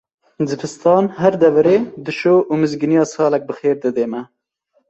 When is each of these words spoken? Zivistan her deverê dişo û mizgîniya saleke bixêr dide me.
Zivistan 0.47 1.05
her 1.21 1.33
deverê 1.43 1.77
dişo 2.05 2.35
û 2.51 2.53
mizgîniya 2.61 3.05
saleke 3.13 3.45
bixêr 3.47 3.75
dide 3.83 4.05
me. 4.11 4.21